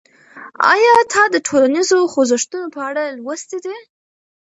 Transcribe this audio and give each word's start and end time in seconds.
آیا 0.73 0.95
تا 1.11 1.23
د 1.33 1.35
ټولنیزو 1.47 1.99
خوځښتونو 2.11 2.67
په 2.75 2.79
اړه 2.89 3.03
لوستي 3.19 3.57
دي؟ 3.65 3.77